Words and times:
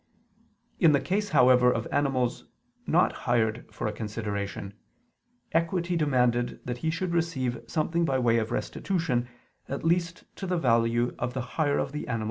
In 0.79 0.93
the 0.93 0.99
case, 0.99 1.29
however, 1.29 1.71
of 1.71 1.87
animals 1.91 2.45
not 2.87 3.11
hired 3.29 3.71
for 3.71 3.85
a 3.85 3.91
consideration, 3.91 4.73
equity 5.51 5.95
demanded 5.95 6.59
that 6.65 6.79
he 6.79 6.89
should 6.89 7.13
receive 7.13 7.61
something 7.67 8.03
by 8.03 8.17
way 8.17 8.39
of 8.39 8.49
restitution 8.49 9.29
at 9.69 9.83
least 9.85 10.23
to 10.37 10.47
the 10.47 10.57
value 10.57 11.13
of 11.19 11.35
the 11.35 11.41
hire 11.53 11.77
of 11.77 11.91
the 11.91 11.91
animal 11.91 11.91
that 11.91 11.91
had 11.91 11.91
perished 11.91 11.91
or 11.91 11.91
deteriorated. 12.07 12.19